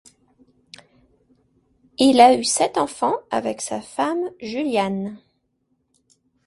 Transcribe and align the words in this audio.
Il 1.99 2.19
a 2.21 2.33
eu 2.35 2.43
sept 2.43 2.79
enfants 2.79 3.17
avec 3.29 3.61
sa 3.61 3.81
femme 3.81 4.31
Juliane. 4.41 5.19